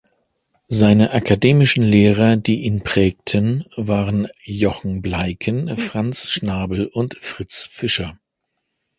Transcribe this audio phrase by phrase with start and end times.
[0.67, 8.17] Seine akademischen Lehrer, die ihn prägten, waren Jochen Bleicken, Franz Schnabel und Fritz Fischer.